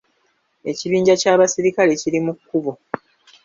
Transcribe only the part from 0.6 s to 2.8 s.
Ekibinja ky'abasirikale kiri mu kkubo.